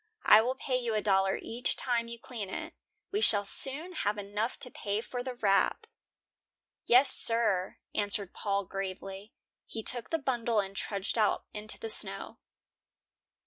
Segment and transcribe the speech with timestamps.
[0.25, 2.73] I will pay you a dollar each time you clean it.
[3.11, 5.85] We shall soon have enough to pay for the wrap."
[6.87, 9.31] "Yes, sir," answered Paul, gravely.
[9.67, 12.39] He took the bundle and trudged out into the snow.